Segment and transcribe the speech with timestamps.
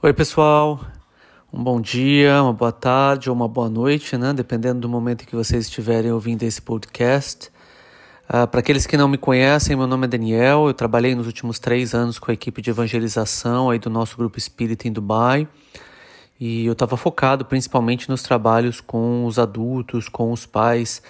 [0.00, 0.80] Oi, pessoal.
[1.52, 4.32] Um bom dia, uma boa tarde ou uma boa noite, né?
[4.32, 7.50] Dependendo do momento que vocês estiverem ouvindo esse podcast.
[8.28, 10.68] Uh, Para aqueles que não me conhecem, meu nome é Daniel.
[10.68, 14.38] Eu trabalhei nos últimos três anos com a equipe de evangelização aí do nosso grupo
[14.38, 15.48] espírita em Dubai.
[16.38, 21.02] E eu estava focado principalmente nos trabalhos com os adultos, com os pais,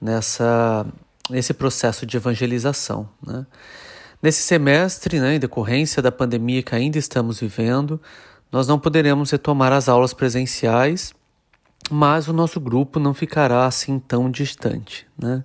[0.00, 0.86] nessa,
[1.28, 3.08] nesse processo de evangelização.
[3.20, 3.44] Né?
[4.20, 8.00] Nesse semestre, né, em decorrência da pandemia que ainda estamos vivendo,
[8.50, 11.14] nós não poderemos retomar as aulas presenciais,
[11.90, 15.06] mas o nosso grupo não ficará assim tão distante.
[15.16, 15.44] Né?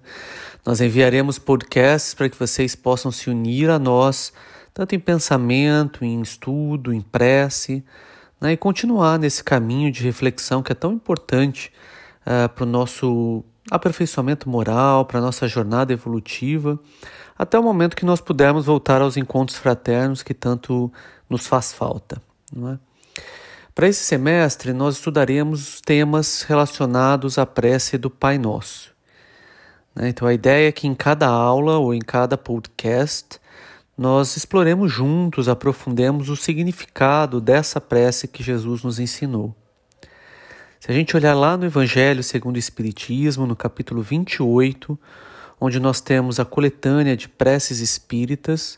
[0.66, 4.34] Nós enviaremos podcasts para que vocês possam se unir a nós,
[4.74, 7.84] tanto em pensamento, em estudo, em prece,
[8.41, 8.54] né?
[8.54, 11.71] e continuar nesse caminho de reflexão que é tão importante
[12.26, 16.80] uh, para o nosso aperfeiçoamento moral, para a nossa jornada evolutiva
[17.38, 20.91] até o momento que nós pudermos voltar aos encontros fraternos que tanto
[21.30, 22.21] nos faz falta.
[22.55, 22.77] É?
[23.73, 28.93] Para esse semestre, nós estudaremos temas relacionados à prece do Pai Nosso.
[29.95, 30.10] Né?
[30.10, 33.40] Então, a ideia é que em cada aula ou em cada podcast,
[33.98, 39.55] nós exploremos juntos, aprofundemos o significado dessa prece que Jesus nos ensinou.
[40.84, 44.99] Se a gente olhar lá no Evangelho segundo o Espiritismo, no capítulo 28,
[45.57, 48.77] onde nós temos a coletânea de preces espíritas,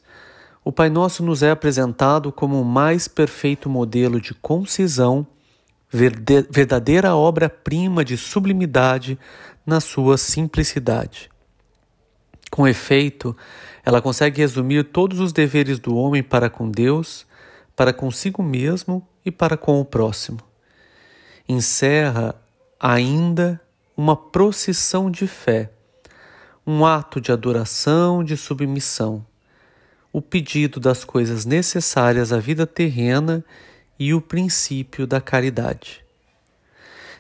[0.64, 5.26] o Pai Nosso nos é apresentado como o mais perfeito modelo de concisão,
[5.90, 9.18] verdadeira obra-prima de sublimidade
[9.66, 11.32] na sua simplicidade.
[12.52, 13.36] Com efeito,
[13.84, 17.26] ela consegue resumir todos os deveres do homem para com Deus,
[17.76, 20.55] para consigo mesmo e para com o próximo.
[21.48, 22.36] Encerra
[22.80, 23.62] ainda
[23.96, 25.72] uma procissão de fé
[26.66, 29.24] um ato de adoração, de submissão,
[30.12, 33.46] o pedido das coisas necessárias à vida terrena
[34.00, 36.04] e o princípio da caridade.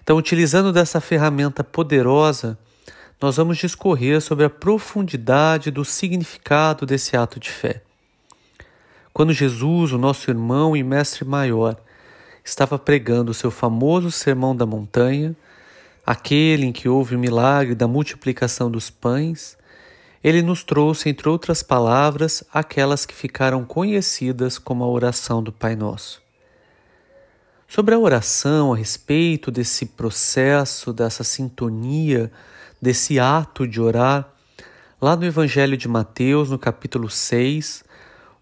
[0.01, 2.57] Então, utilizando dessa ferramenta poderosa,
[3.21, 7.81] nós vamos discorrer sobre a profundidade do significado desse ato de fé.
[9.13, 11.77] Quando Jesus, o nosso irmão e mestre maior,
[12.45, 15.35] estava pregando o seu famoso Sermão da Montanha,
[16.05, 19.57] aquele em que houve o milagre da multiplicação dos pães,
[20.23, 25.75] ele nos trouxe, entre outras palavras, aquelas que ficaram conhecidas como a oração do Pai
[25.75, 26.21] Nosso.
[27.67, 32.31] Sobre a oração, a respeito desse processo, dessa sintonia,
[32.79, 34.31] desse ato de orar,
[35.01, 37.83] lá no Evangelho de Mateus, no capítulo 6,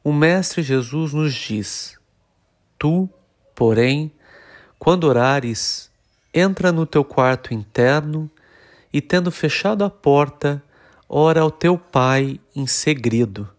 [0.04, 1.98] o Mestre Jesus nos diz:
[2.78, 3.10] Tu,
[3.56, 4.12] porém,
[4.80, 5.90] quando orares,
[6.34, 8.30] entra no teu quarto interno
[8.92, 10.62] e, tendo fechado a porta,
[11.08, 13.50] ora ao teu pai em segredo.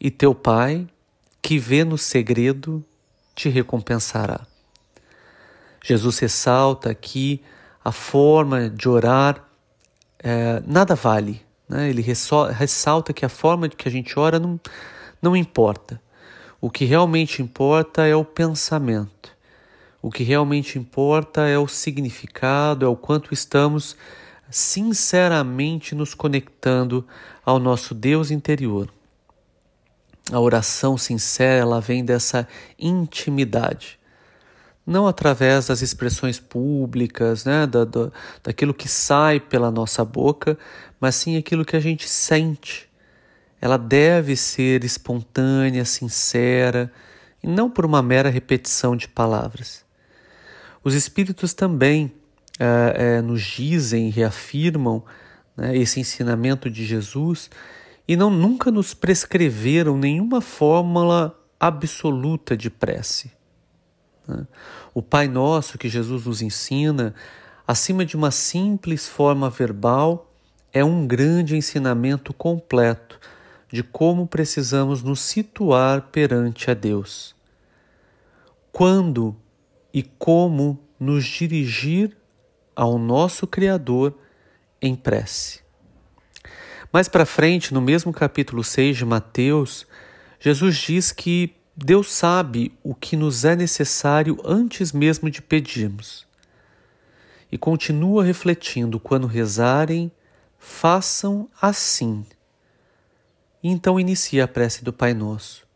[0.00, 0.86] E teu pai,
[1.42, 2.84] que vê no segredo,
[3.34, 4.46] te recompensará.
[5.82, 7.42] Jesus ressalta aqui
[7.84, 9.48] a forma de orar
[10.18, 11.42] é, nada vale.
[11.68, 11.88] Né?
[11.88, 14.60] Ele ressalta que a forma de que a gente ora não,
[15.22, 16.00] não importa.
[16.60, 19.36] O que realmente importa é o pensamento.
[20.02, 23.96] O que realmente importa é o significado, é o quanto estamos
[24.50, 27.06] sinceramente nos conectando
[27.44, 28.90] ao nosso Deus interior.
[30.32, 32.46] A oração sincera, ela vem dessa
[32.78, 33.98] intimidade.
[34.86, 38.10] Não através das expressões públicas, né, da, da,
[38.42, 40.58] daquilo que sai pela nossa boca,
[40.98, 42.87] mas sim aquilo que a gente sente.
[43.60, 46.92] Ela deve ser espontânea, sincera,
[47.42, 49.84] e não por uma mera repetição de palavras.
[50.82, 52.12] Os Espíritos também
[52.58, 55.04] é, é, nos dizem, reafirmam
[55.56, 57.50] né, esse ensinamento de Jesus
[58.06, 63.30] e não nunca nos prescreveram nenhuma fórmula absoluta de prece.
[64.26, 64.46] Né?
[64.94, 67.14] O Pai Nosso que Jesus nos ensina,
[67.66, 70.32] acima de uma simples forma verbal,
[70.72, 73.18] é um grande ensinamento completo
[73.70, 77.34] de como precisamos nos situar perante a Deus.
[78.72, 79.36] Quando
[79.92, 82.16] e como nos dirigir
[82.74, 84.16] ao nosso Criador
[84.80, 85.60] em prece.
[86.92, 89.86] Mais para frente, no mesmo capítulo 6 de Mateus,
[90.40, 96.26] Jesus diz que Deus sabe o que nos é necessário antes mesmo de pedirmos.
[97.52, 100.10] E continua refletindo: quando rezarem,
[100.58, 102.24] façam assim.
[103.62, 105.66] E então inicia a prece do Pai Nosso.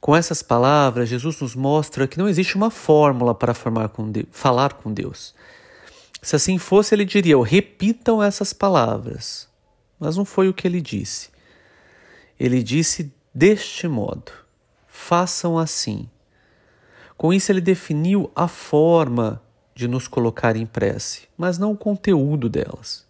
[0.00, 3.54] Com essas palavras, Jesus nos mostra que não existe uma fórmula para
[3.88, 5.34] com falar com Deus.
[6.22, 9.48] Se assim fosse, ele diria: repitam essas palavras.
[9.98, 11.28] Mas não foi o que ele disse.
[12.38, 14.32] Ele disse deste modo:
[14.86, 16.08] façam assim.
[17.16, 19.42] Com isso, ele definiu a forma
[19.74, 23.06] de nos colocar em prece, mas não o conteúdo delas.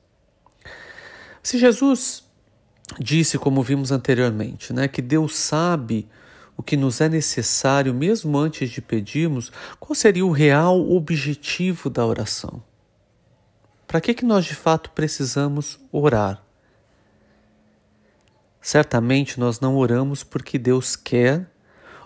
[1.43, 2.25] Se Jesus
[2.99, 6.09] disse, como vimos anteriormente, né, que Deus sabe
[6.57, 12.05] o que nos é necessário mesmo antes de pedirmos, qual seria o real objetivo da
[12.05, 12.63] oração?
[13.87, 16.45] Para que, que nós de fato precisamos orar?
[18.61, 21.51] Certamente nós não oramos porque Deus quer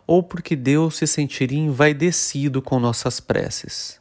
[0.07, 4.01] ou porque Deus se sentiria envaidecido com nossas preces.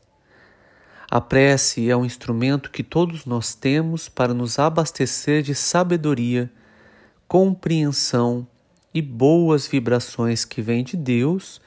[1.09, 6.51] A prece é um instrumento que todos nós temos para nos abastecer de sabedoria,
[7.27, 8.47] compreensão
[8.93, 11.61] e boas vibrações que vêm de Deus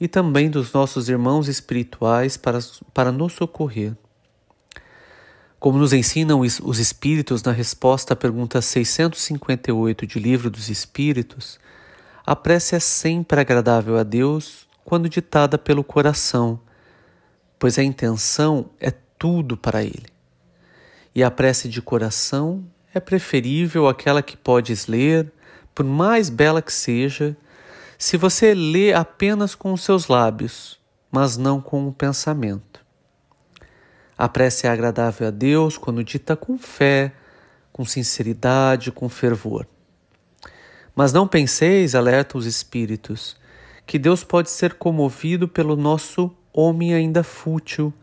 [0.00, 2.58] e também dos nossos irmãos espirituais para,
[2.92, 3.96] para nos socorrer.
[5.58, 11.58] Como nos ensinam os Espíritos na resposta à pergunta 658 de Livro dos Espíritos,
[12.24, 16.60] a prece é sempre agradável a Deus quando ditada pelo coração,
[17.58, 20.06] pois a intenção é tudo para Ele.
[21.12, 22.64] E a prece de coração
[22.94, 25.30] é preferível àquela que podes ler,
[25.74, 27.36] por mais bela que seja,
[27.98, 30.78] se você lê apenas com os seus lábios,
[31.10, 32.84] mas não com o pensamento.
[34.16, 37.12] A prece é agradável a Deus quando dita com fé,
[37.72, 39.66] com sinceridade, com fervor.
[40.94, 43.36] Mas não penseis, alerta os espíritos,
[43.86, 47.94] que Deus pode ser comovido pelo nosso homem ainda fútil,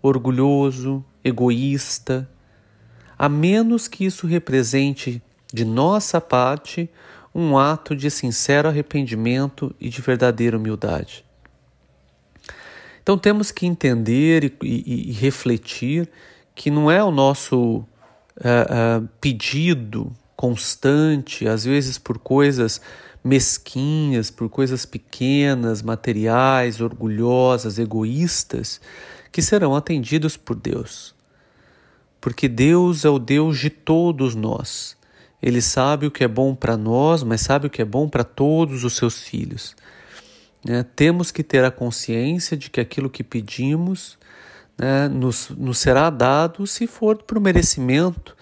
[0.00, 2.28] orgulhoso, egoísta,
[3.20, 5.22] a menos que isso represente
[5.52, 6.88] de nossa parte
[7.34, 11.22] um ato de sincero arrependimento e de verdadeira humildade.
[13.02, 16.08] Então temos que entender e, e, e refletir
[16.54, 17.84] que não é o nosso uh,
[19.02, 22.80] uh, pedido constante, às vezes por coisas
[23.22, 28.80] mesquinhas, por coisas pequenas, materiais, orgulhosas, egoístas,
[29.30, 31.19] que serão atendidos por Deus.
[32.20, 34.96] Porque Deus é o Deus de todos nós.
[35.42, 38.24] Ele sabe o que é bom para nós, mas sabe o que é bom para
[38.24, 39.74] todos os seus filhos.
[40.64, 40.84] Né?
[40.94, 44.18] Temos que ter a consciência de que aquilo que pedimos
[44.78, 48.36] né, nos, nos será dado se for por merecimento,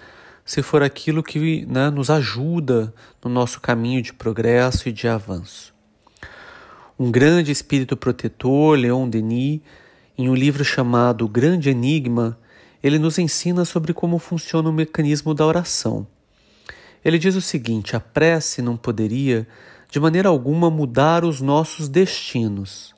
[0.45, 2.93] se for aquilo que né, nos ajuda
[3.23, 5.75] no nosso caminho de progresso e de avanço.
[6.99, 9.61] Um grande espírito protetor, Leon Denis,
[10.17, 12.37] em um livro chamado O Grande Enigma,
[12.83, 16.07] ele nos ensina sobre como funciona o mecanismo da oração.
[17.05, 19.47] Ele diz o seguinte: a prece não poderia
[19.91, 22.95] de maneira alguma mudar os nossos destinos.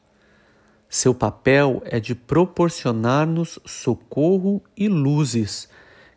[0.88, 5.68] Seu papel é de proporcionar-nos socorro e luzes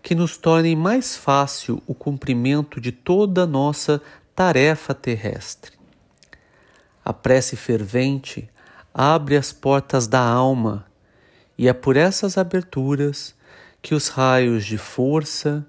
[0.02, 4.02] que nos tornem mais fácil o cumprimento de toda a nossa
[4.36, 5.74] tarefa terrestre.
[7.06, 8.50] A prece fervente
[8.94, 10.86] abre as portas da alma
[11.58, 13.36] e é por essas aberturas
[13.84, 15.68] que os raios de força,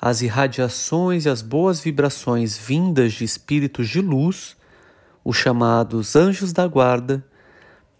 [0.00, 4.56] as irradiações e as boas vibrações vindas de espíritos de luz,
[5.24, 7.26] os chamados anjos da guarda,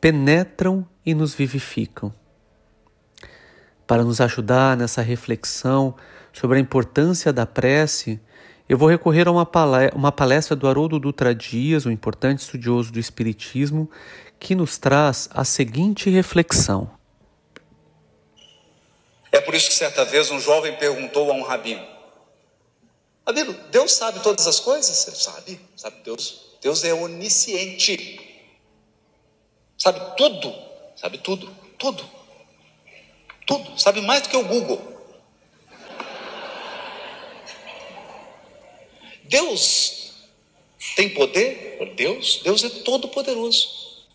[0.00, 2.14] penetram e nos vivificam.
[3.88, 5.96] Para nos ajudar nessa reflexão
[6.32, 8.20] sobre a importância da prece,
[8.68, 13.90] eu vou recorrer a uma palestra do Haroldo Dutra Dias, um importante estudioso do Espiritismo,
[14.38, 16.95] que nos traz a seguinte reflexão.
[19.36, 21.86] É por isso que certa vez um jovem perguntou a um rabino:
[23.26, 25.06] Rabino, Deus sabe todas as coisas?
[25.06, 26.56] Ele sabe, sabe Deus.
[26.62, 28.18] Deus é onisciente.
[29.76, 30.54] Sabe tudo,
[30.96, 32.10] sabe tudo, tudo.
[33.46, 34.80] Tudo, sabe mais do que o Google.
[39.24, 40.14] Deus
[40.96, 41.94] tem poder?
[41.94, 44.06] Deus, Deus é todo poderoso.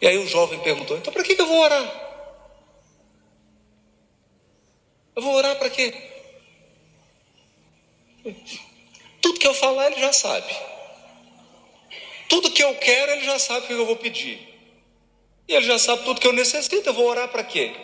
[0.00, 2.04] E aí o jovem perguntou: então para que eu vou orar?
[5.16, 5.92] Eu vou orar para quê?
[9.20, 10.54] Tudo que eu falar, ele já sabe.
[12.28, 14.38] Tudo que eu quero, ele já sabe o que eu vou pedir.
[15.46, 16.88] E ele já sabe tudo que eu necessito.
[16.88, 17.74] Eu vou orar para quê?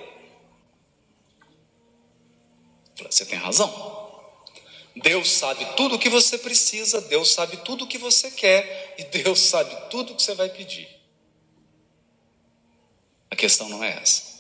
[3.08, 4.00] Você tem razão.
[4.96, 9.04] Deus sabe tudo o que você precisa, Deus sabe tudo o que você quer e
[9.04, 10.88] Deus sabe tudo o que você vai pedir.
[13.30, 14.39] A questão não é essa.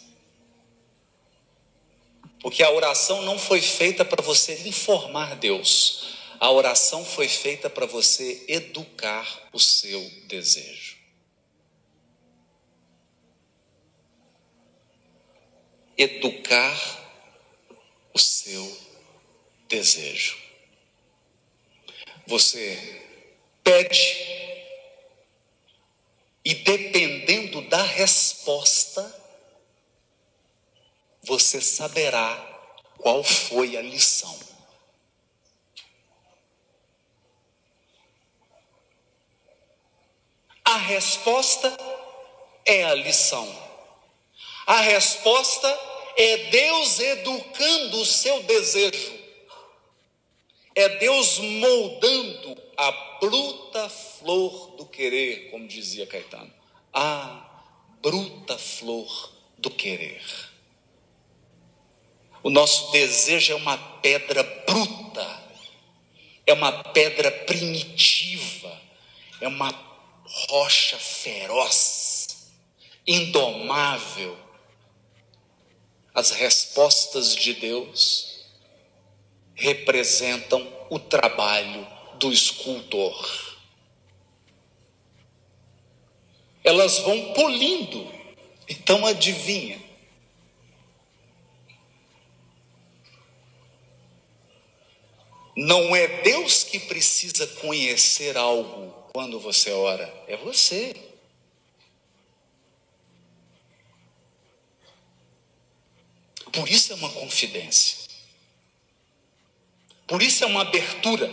[2.40, 6.16] Porque a oração não foi feita para você informar Deus.
[6.40, 10.96] A oração foi feita para você educar o seu desejo.
[15.98, 16.74] Educar
[18.14, 18.78] o seu
[19.68, 20.38] desejo.
[22.26, 23.02] Você
[23.62, 24.40] pede,
[26.42, 29.09] E dependendo da resposta,
[31.50, 32.36] você saberá
[32.98, 34.38] qual foi a lição.
[40.64, 41.76] A resposta
[42.64, 43.48] é a lição.
[44.64, 45.68] A resposta
[46.16, 49.18] é Deus educando o seu desejo.
[50.76, 56.54] É Deus moldando a bruta flor do querer, como dizia Caetano.
[56.92, 57.64] A
[58.00, 60.49] bruta flor do querer.
[62.42, 65.42] O nosso desejo é uma pedra bruta,
[66.46, 68.80] é uma pedra primitiva,
[69.40, 69.70] é uma
[70.48, 72.48] rocha feroz,
[73.06, 74.38] indomável.
[76.14, 78.44] As respostas de Deus
[79.54, 81.86] representam o trabalho
[82.18, 83.58] do escultor.
[86.64, 88.12] Elas vão polindo.
[88.68, 89.89] Então adivinha?
[95.60, 100.96] Não é Deus que precisa conhecer algo quando você ora, é você.
[106.50, 108.08] Por isso é uma confidência.
[110.06, 111.30] Por isso é uma abertura.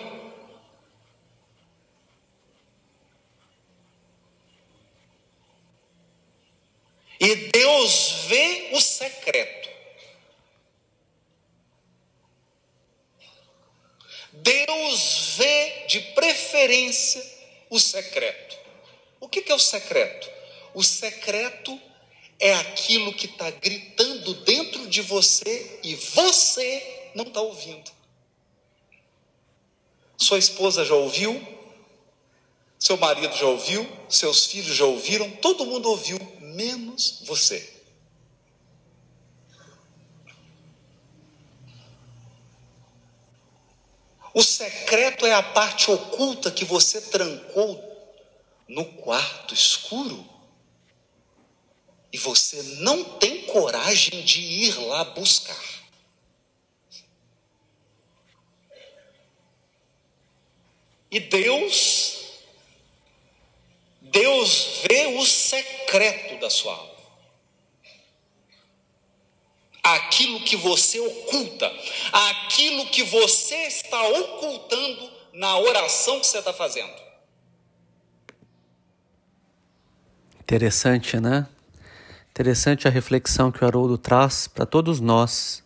[7.18, 9.67] E Deus vê o secreto.
[14.48, 17.22] Deus vê de preferência
[17.70, 18.58] o secreto.
[19.20, 20.30] O que é o secreto?
[20.74, 21.78] O secreto
[22.40, 27.92] é aquilo que está gritando dentro de você e você não está ouvindo.
[30.16, 31.46] Sua esposa já ouviu,
[32.80, 37.77] seu marido já ouviu, seus filhos já ouviram, todo mundo ouviu, menos você.
[44.34, 47.84] O secreto é a parte oculta que você trancou
[48.68, 50.28] no quarto escuro
[52.12, 55.78] e você não tem coragem de ir lá buscar.
[61.10, 62.18] E Deus,
[64.02, 66.97] Deus vê o secreto da sua alma
[69.96, 71.72] aquilo que você oculta,
[72.12, 77.08] aquilo que você está ocultando na oração que você está fazendo.
[80.40, 81.48] Interessante, né?
[82.32, 85.64] Interessante a reflexão que o Haroldo traz para todos nós,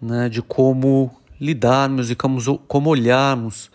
[0.00, 3.70] né, de como lidarmos e como, olharmos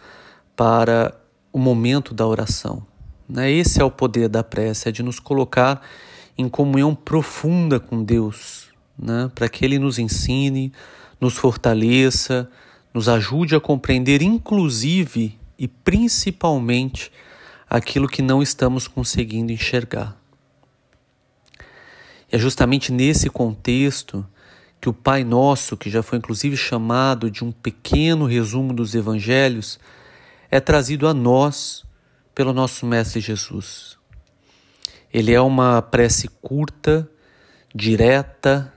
[0.55, 1.15] para
[1.53, 2.85] o momento da oração.
[3.29, 3.51] Né?
[3.51, 5.81] Esse é o poder da prece, é de nos colocar
[6.37, 8.64] em comunhão profunda com Deus,
[8.97, 10.71] né, para que Ele nos ensine,
[11.19, 12.49] nos fortaleça,
[12.93, 17.11] nos ajude a compreender, inclusive e principalmente,
[17.69, 20.15] aquilo que não estamos conseguindo enxergar.
[22.31, 24.25] E é justamente nesse contexto
[24.79, 29.79] que o Pai Nosso, que já foi inclusive chamado de um pequeno resumo dos Evangelhos,
[30.51, 31.83] é trazido a nós
[32.33, 33.97] pelo nosso Mestre Jesus.
[35.13, 37.09] Ele é uma prece curta,
[37.73, 38.71] direta,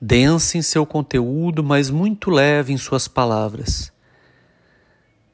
[0.00, 3.92] densa em seu conteúdo, mas muito leve em suas palavras.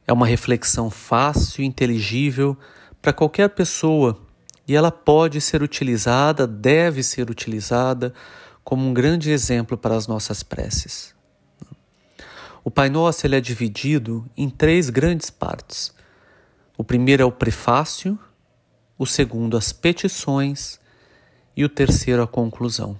[0.06, 2.56] É uma reflexão fácil e inteligível
[3.00, 4.20] para qualquer pessoa
[4.66, 8.12] e ela pode ser utilizada, deve ser utilizada
[8.64, 11.14] como um grande exemplo para as nossas preces.
[12.64, 15.94] O Pai Nosso ele é dividido em três grandes partes.
[16.76, 18.18] O primeiro é o prefácio,
[18.98, 20.80] o segundo as petições
[21.56, 22.98] e o terceiro a conclusão.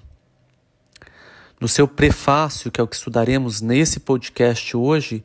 [1.61, 5.25] No seu prefácio, que é o que estudaremos nesse podcast hoje,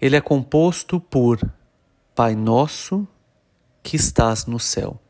[0.00, 1.38] ele é composto por
[2.14, 3.06] Pai Nosso
[3.82, 5.00] que estás no céu.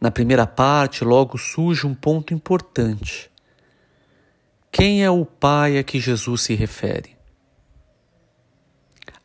[0.00, 3.30] Na primeira parte, logo surge um ponto importante.
[4.72, 7.16] Quem é o Pai a que Jesus se refere?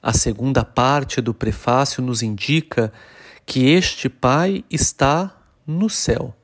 [0.02, 2.94] A segunda parte do prefácio nos indica
[3.46, 6.36] que este Pai está no céu.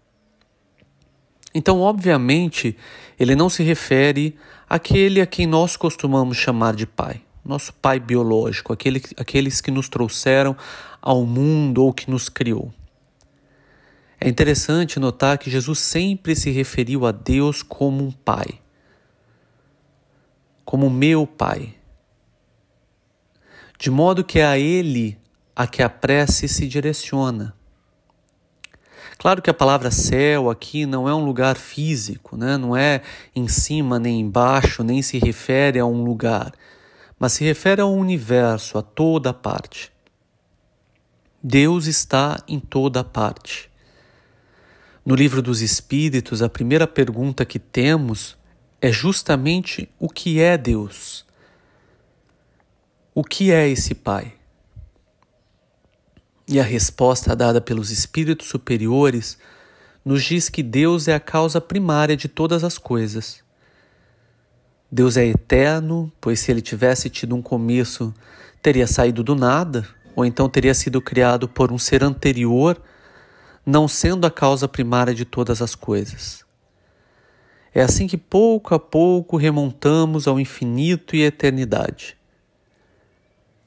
[1.57, 2.75] Então, obviamente,
[3.17, 4.37] ele não se refere
[4.69, 9.87] àquele a quem nós costumamos chamar de pai, nosso pai biológico, aquele, aqueles que nos
[9.87, 10.53] trouxeram
[11.01, 12.73] ao mundo ou que nos criou.
[14.19, 18.59] É interessante notar que Jesus sempre se referiu a Deus como um pai,
[20.65, 21.73] como meu pai,
[23.79, 25.17] de modo que é a Ele
[25.55, 27.55] a que a prece se direciona.
[29.25, 32.59] Claro que a palavra céu aqui não é um lugar físico, né?
[32.59, 33.01] não é
[33.35, 36.53] em cima nem embaixo, nem se refere a um lugar,
[37.17, 39.91] mas se refere ao universo, a toda parte.
[41.41, 43.67] Deus está em toda parte.
[45.03, 48.37] No livro dos Espíritos, a primeira pergunta que temos
[48.79, 51.25] é justamente o que é Deus?
[53.15, 54.35] O que é esse Pai?
[56.47, 59.37] E a resposta dada pelos espíritos superiores
[60.03, 63.43] nos diz que Deus é a causa primária de todas as coisas.
[64.91, 68.13] Deus é eterno, pois se ele tivesse tido um começo,
[68.61, 72.79] teria saído do nada, ou então teria sido criado por um ser anterior
[73.65, 76.45] não sendo a causa primária de todas as coisas.
[77.73, 82.15] É assim que pouco a pouco remontamos ao infinito e à eternidade.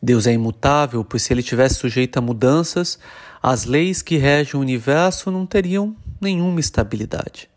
[0.00, 2.98] Deus é imutável, pois se ele tivesse sujeito a mudanças,
[3.42, 7.50] as leis que regem o universo não teriam nenhuma estabilidade.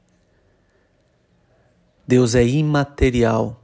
[2.08, 3.64] Deus é imaterial.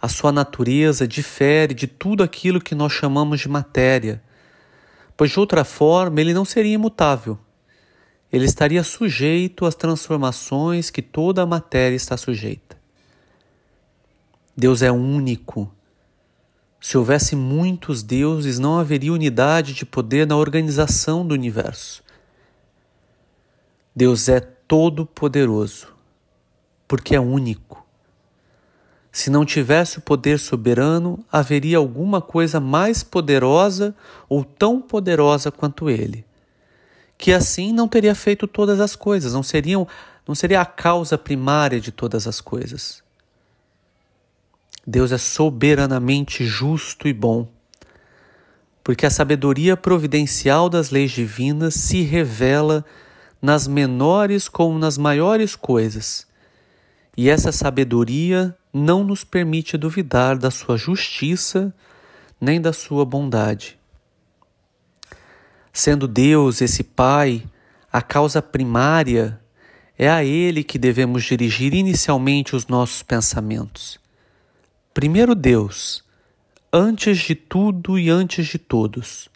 [0.00, 4.22] A sua natureza difere de tudo aquilo que nós chamamos de matéria,
[5.16, 7.38] pois de outra forma ele não seria imutável
[8.34, 12.76] ele estaria sujeito às transformações que toda a matéria está sujeita.
[14.56, 15.72] Deus é único.
[16.84, 22.04] Se houvesse muitos deuses, não haveria unidade de poder na organização do universo.
[23.96, 25.88] Deus é todo-poderoso,
[26.86, 27.86] porque é único.
[29.10, 33.96] Se não tivesse o poder soberano, haveria alguma coisa mais poderosa
[34.28, 36.22] ou tão poderosa quanto ele
[37.16, 39.86] que assim não teria feito todas as coisas, não seriam,
[40.26, 43.03] não seria a causa primária de todas as coisas.
[44.86, 47.48] Deus é soberanamente justo e bom,
[48.82, 52.84] porque a sabedoria providencial das leis divinas se revela
[53.40, 56.26] nas menores como nas maiores coisas.
[57.16, 61.72] E essa sabedoria não nos permite duvidar da sua justiça
[62.40, 63.78] nem da sua bondade.
[65.72, 67.44] Sendo Deus esse Pai,
[67.90, 69.40] a causa primária,
[69.96, 74.03] é a Ele que devemos dirigir inicialmente os nossos pensamentos.
[74.94, 76.02] Primeiro Deus,
[76.72, 79.28] antes de tudo e antes de todos.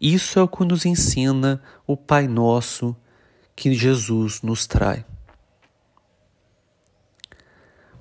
[0.00, 2.96] Isso é o que nos ensina o Pai Nosso
[3.54, 5.04] que Jesus nos traz.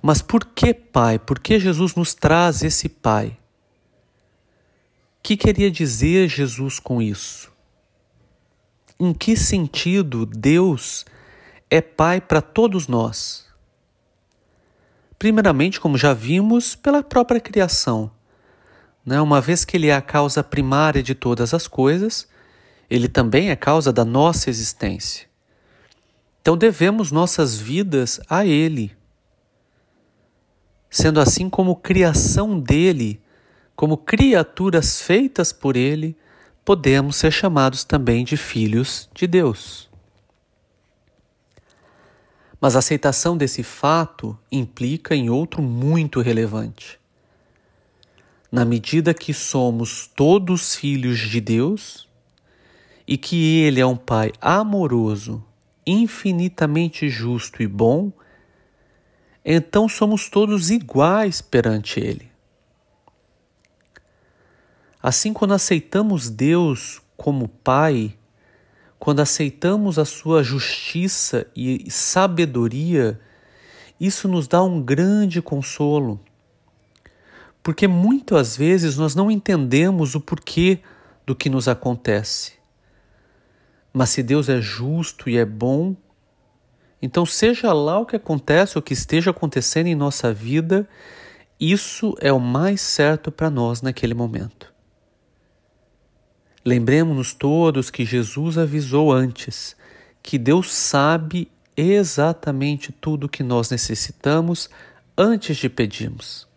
[0.02, 1.19] Mas por que Pai?
[1.19, 3.38] Por que Jesus nos traz esse Pai?
[5.24, 7.52] que queria dizer Jesus com isso?
[9.00, 11.06] Em que sentido Deus
[11.69, 13.47] é Pai para todos nós?
[15.21, 18.10] Primeiramente, como já vimos, pela própria criação.
[19.05, 19.21] Né?
[19.21, 22.27] Uma vez que Ele é a causa primária de todas as coisas,
[22.89, 25.27] Ele também é causa da nossa existência.
[26.41, 28.97] Então devemos nossas vidas a Ele.
[30.89, 33.21] Sendo assim como criação dele,
[33.75, 36.17] como criaturas feitas por Ele,
[36.65, 39.90] podemos ser chamados também de filhos de Deus.
[42.62, 47.00] Mas a aceitação desse fato implica em outro muito relevante.
[48.52, 52.08] Na medida que somos todos filhos de Deus
[53.08, 55.43] e que Ele é um Pai amoroso,
[55.88, 58.12] infinitamente justo e bom,
[59.43, 62.30] então somos todos iguais perante Ele.
[65.02, 68.15] Assim, quando aceitamos Deus como Pai,
[69.01, 73.19] quando aceitamos a Sua justiça e sabedoria,
[73.99, 76.19] isso nos dá um grande consolo.
[77.63, 80.81] Porque muitas vezes nós não entendemos o porquê
[81.25, 82.53] do que nos acontece.
[83.91, 85.95] Mas se Deus é justo e é bom,
[87.01, 90.87] então seja lá o que acontece, o que esteja acontecendo em nossa vida,
[91.59, 94.70] isso é o mais certo para nós naquele momento.
[96.63, 99.76] Lembremos-nos todos que Jesus avisou antes
[100.21, 104.69] que Deus sabe exatamente tudo o que nós necessitamos
[105.17, 106.47] antes de pedirmos.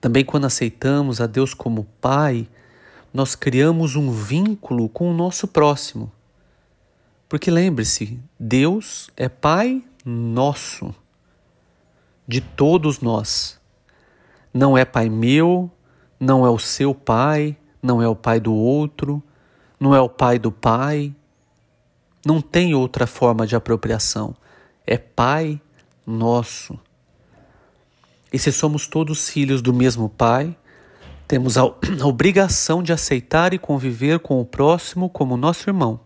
[0.00, 2.48] Também, quando aceitamos a Deus como Pai,
[3.12, 6.12] nós criamos um vínculo com o nosso próximo.
[7.28, 10.94] Porque lembre-se, Deus é Pai nosso,
[12.28, 13.58] de todos nós.
[14.52, 15.70] Não é Pai meu,
[16.20, 19.22] não é o seu Pai, não é o pai do outro,
[19.78, 21.14] não é o pai do pai.
[22.24, 24.34] Não tem outra forma de apropriação.
[24.84, 25.60] É Pai
[26.04, 26.76] nosso.
[28.32, 30.56] E se somos todos filhos do mesmo Pai,
[31.28, 31.64] temos a
[32.04, 36.00] obrigação de aceitar e conviver com o próximo como nosso irmão.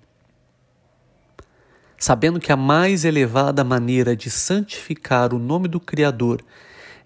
[1.99, 6.43] sabendo que a mais elevada maneira de santificar o nome do Criador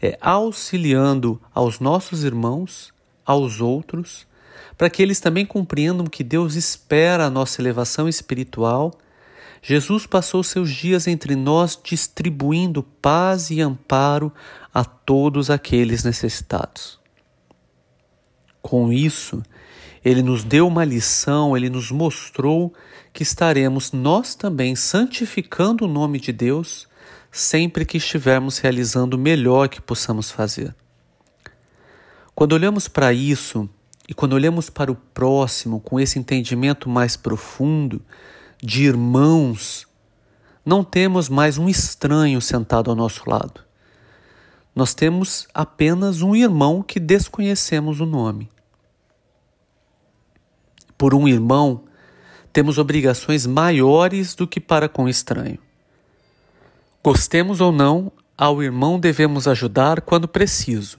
[0.01, 2.93] é auxiliando aos nossos irmãos,
[3.25, 4.27] aos outros,
[4.77, 8.99] para que eles também compreendam que Deus espera a nossa elevação espiritual,
[9.63, 14.33] Jesus passou seus dias entre nós distribuindo paz e amparo
[14.73, 16.99] a todos aqueles necessitados.
[18.61, 19.43] Com isso,
[20.05, 22.75] ele nos deu uma lição, ele nos mostrou
[23.13, 26.87] que estaremos nós também santificando o nome de Deus
[27.35, 30.75] sempre que estivermos realizando o melhor que possamos fazer.
[32.35, 33.69] Quando olhamos para isso
[34.09, 38.03] e quando olhamos para o próximo com esse entendimento mais profundo
[38.63, 39.87] de irmãos,
[40.65, 43.63] não temos mais um estranho sentado ao nosso lado.
[44.75, 48.51] Nós temos apenas um irmão que desconhecemos o nome.
[50.99, 51.85] Por um irmão,
[52.53, 55.59] temos obrigações maiores do que para com o estranho.
[57.03, 60.99] Gostemos ou não, ao irmão devemos ajudar quando preciso.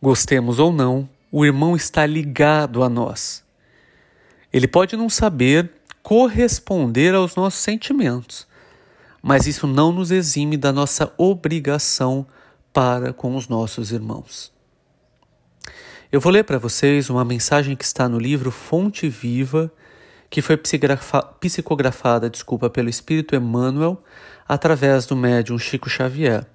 [0.00, 3.42] Gostemos ou não, o irmão está ligado a nós.
[4.52, 8.46] Ele pode não saber corresponder aos nossos sentimentos,
[9.22, 12.26] mas isso não nos exime da nossa obrigação
[12.72, 14.52] para com os nossos irmãos.
[16.12, 19.72] Eu vou ler para vocês uma mensagem que está no livro Fonte Viva
[20.32, 20.56] que foi
[21.40, 24.02] psicografada desculpa, pelo Espírito Emmanuel
[24.48, 26.46] através do médium Chico Xavier.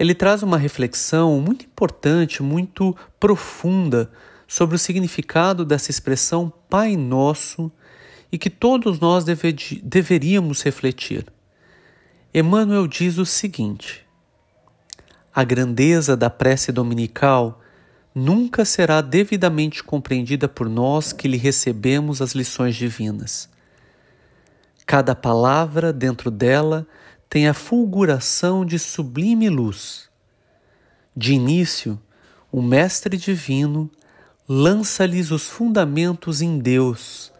[0.00, 4.10] Ele traz uma reflexão muito importante, muito profunda
[4.48, 7.70] sobre o significado dessa expressão Pai Nosso
[8.32, 11.26] e que todos nós deve, deveríamos refletir.
[12.32, 14.06] Emmanuel diz o seguinte:
[15.34, 17.60] A grandeza da prece dominical
[18.14, 23.50] nunca será devidamente compreendida por nós que lhe recebemos as lições divinas.
[24.86, 26.86] Cada palavra dentro dela
[27.30, 30.10] tem a fulguração de sublime luz.
[31.16, 31.96] De início,
[32.50, 33.88] o Mestre Divino
[34.48, 37.32] lança-lhes os fundamentos em Deus,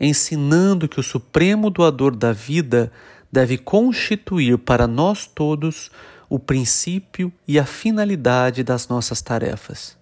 [0.00, 2.92] ensinando que o Supremo Doador da vida
[3.30, 5.90] deve constituir para nós todos
[6.28, 9.96] o princípio e a finalidade das nossas tarefas.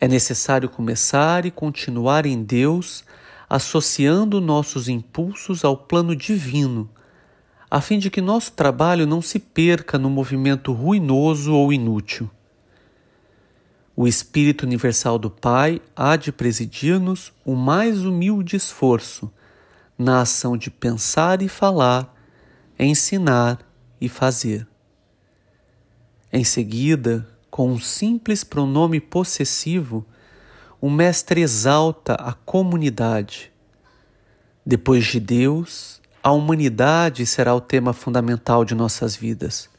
[0.00, 3.04] É necessário começar e continuar em Deus,
[3.50, 6.88] associando nossos impulsos ao plano divino,
[7.70, 12.30] a fim de que nosso trabalho não se perca no movimento ruinoso ou inútil.
[13.94, 19.32] O Espírito Universal do Pai há de presidir-nos o mais humilde esforço
[19.98, 22.14] na ação de pensar e falar,
[22.78, 23.58] ensinar
[24.00, 24.66] e fazer.
[26.30, 30.04] Em seguida, com um simples pronome possessivo,
[30.78, 33.50] o Mestre exalta a comunidade.
[34.64, 35.95] Depois de Deus,
[36.26, 39.70] a humanidade será o tema fundamental de nossas vidas.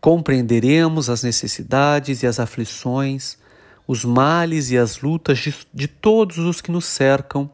[0.00, 3.38] Compreenderemos as necessidades e as aflições,
[3.86, 7.48] os males e as lutas de, de todos os que nos cercam,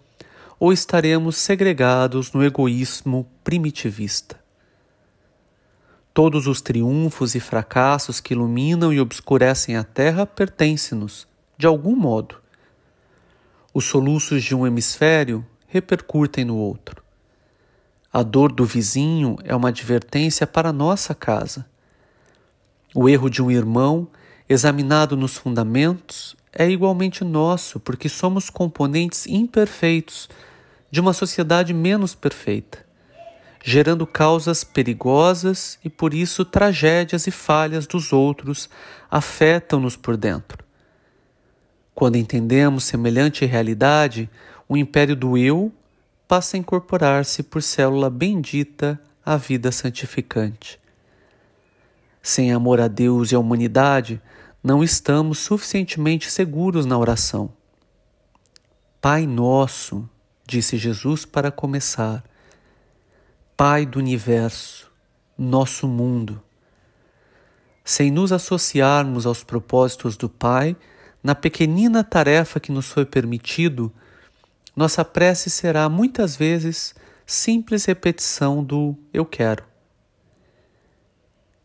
[0.58, 4.40] ou estaremos segregados no egoísmo primitivista.
[6.14, 12.36] Todos os triunfos e fracassos que iluminam e obscurecem a terra pertencem-nos, de algum modo.
[13.74, 17.04] Os soluços de um hemisfério repercutem no outro.
[18.16, 21.66] A dor do vizinho é uma advertência para nossa casa.
[22.94, 24.08] O erro de um irmão,
[24.48, 30.30] examinado nos fundamentos, é igualmente nosso, porque somos componentes imperfeitos
[30.90, 32.86] de uma sociedade menos perfeita
[33.62, 38.70] gerando causas perigosas e por isso tragédias e falhas dos outros
[39.10, 40.64] afetam-nos por dentro.
[41.94, 44.30] Quando entendemos semelhante realidade,
[44.66, 45.70] o império do eu
[46.26, 50.80] passa a incorporar-se por célula bendita à vida santificante.
[52.22, 54.20] Sem amor a Deus e à humanidade,
[54.62, 57.52] não estamos suficientemente seguros na oração.
[59.00, 60.08] Pai nosso,
[60.44, 62.24] disse Jesus para começar,
[63.56, 64.90] Pai do universo,
[65.38, 66.42] nosso mundo.
[67.84, 70.76] Sem nos associarmos aos propósitos do Pai,
[71.22, 73.92] na pequenina tarefa que nos foi permitido,
[74.76, 76.94] nossa prece será muitas vezes
[77.26, 79.64] simples repetição do eu quero.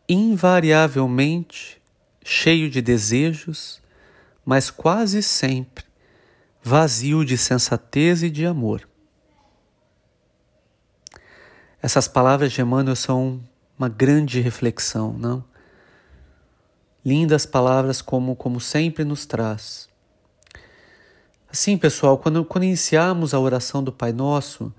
[0.08, 1.80] Invariavelmente
[2.24, 3.80] cheio de desejos,
[4.44, 5.84] mas quase sempre
[6.62, 8.88] vazio de sensatez e de amor.
[11.82, 13.42] Essas palavras de Emmanuel são
[13.76, 15.44] uma grande reflexão, não?
[17.04, 19.88] Lindas palavras como, como sempre nos traz.
[21.52, 24.72] Assim, pessoal, quando, quando iniciarmos a oração do Pai Nosso,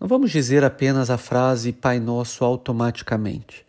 [0.00, 3.66] Não vamos dizer apenas a frase Pai Nosso automaticamente.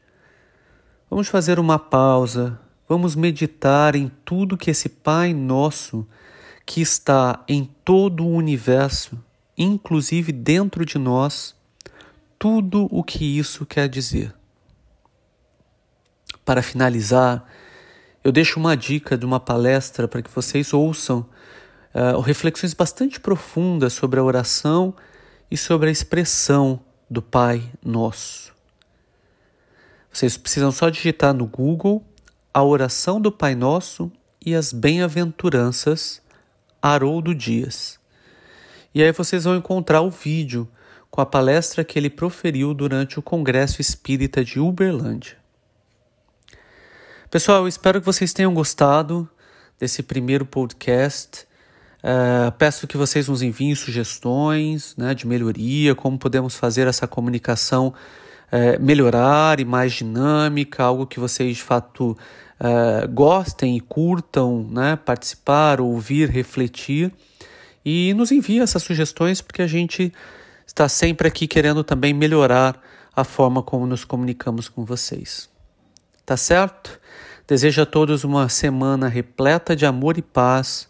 [1.09, 6.07] Vamos fazer uma pausa, vamos meditar em tudo que esse Pai Nosso,
[6.65, 9.21] que está em todo o universo,
[9.57, 11.55] inclusive dentro de nós,
[12.37, 14.33] tudo o que isso quer dizer.
[16.45, 17.43] Para finalizar,
[18.23, 21.25] eu deixo uma dica de uma palestra para que vocês ouçam
[21.93, 24.93] uh, reflexões bastante profundas sobre a oração
[25.49, 28.53] e sobre a expressão do Pai Nosso.
[30.11, 32.03] Vocês precisam só digitar no Google
[32.53, 34.11] a oração do Pai Nosso
[34.45, 36.21] e as bem-aventuranças
[36.81, 37.99] Haroldo Dias.
[38.93, 40.67] E aí vocês vão encontrar o vídeo
[41.11, 45.37] com a palestra que ele proferiu durante o Congresso Espírita de Uberlândia.
[47.29, 49.29] Pessoal, espero que vocês tenham gostado
[49.79, 51.47] desse primeiro podcast.
[51.99, 57.93] Uh, peço que vocês nos enviem sugestões né, de melhoria, como podemos fazer essa comunicação
[58.53, 62.17] uh, melhorar e mais dinâmica, algo que vocês de fato
[62.59, 67.11] uh, gostem e curtam, né, participar, ouvir, refletir.
[67.83, 70.13] E nos enviem essas sugestões, porque a gente
[70.65, 72.81] está sempre aqui querendo também melhorar
[73.13, 75.49] a forma como nos comunicamos com vocês.
[76.25, 76.97] Tá certo?
[77.45, 80.88] Desejo a todos uma semana repleta de amor e paz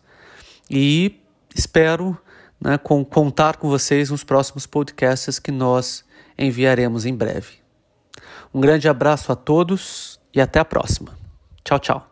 [0.69, 1.19] e
[1.55, 2.17] espero
[2.60, 6.03] né, com, contar com vocês nos próximos podcasts que nós
[6.38, 7.60] enviaremos em breve.
[8.53, 11.17] Um grande abraço a todos e até a próxima.
[11.63, 12.09] Tchau, tchau.